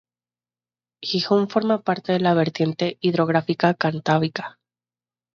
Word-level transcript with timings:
Gijón 1.03 1.47
forma 1.47 1.83
parte 1.83 2.11
de 2.11 2.19
la 2.19 2.33
vertiente 2.33 2.97
hidrográfica 3.01 3.75
cantábrica. 3.75 4.57